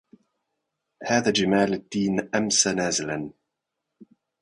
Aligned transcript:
هذا 1.03 1.31
جمال 1.31 1.73
الدين 1.73 2.29
أمسى 2.35 2.73
نازلا 2.73 3.31